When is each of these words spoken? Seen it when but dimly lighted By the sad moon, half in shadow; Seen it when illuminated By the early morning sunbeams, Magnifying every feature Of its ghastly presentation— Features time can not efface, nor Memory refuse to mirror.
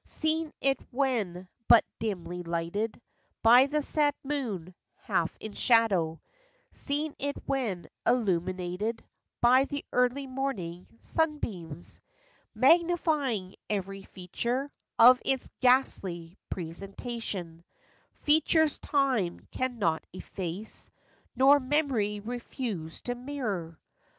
Seen 0.03 0.51
it 0.61 0.79
when 0.89 1.47
but 1.67 1.85
dimly 1.99 2.41
lighted 2.41 2.99
By 3.43 3.67
the 3.67 3.83
sad 3.83 4.15
moon, 4.23 4.73
half 4.95 5.37
in 5.39 5.53
shadow; 5.53 6.19
Seen 6.71 7.13
it 7.19 7.35
when 7.45 7.85
illuminated 8.07 9.03
By 9.41 9.65
the 9.65 9.85
early 9.91 10.25
morning 10.25 10.87
sunbeams, 11.01 12.01
Magnifying 12.55 13.55
every 13.69 14.01
feature 14.01 14.71
Of 14.97 15.21
its 15.23 15.51
ghastly 15.59 16.35
presentation— 16.49 17.63
Features 18.23 18.79
time 18.79 19.41
can 19.51 19.77
not 19.77 20.03
efface, 20.13 20.89
nor 21.35 21.59
Memory 21.59 22.21
refuse 22.21 23.01
to 23.01 23.13
mirror. 23.13 23.79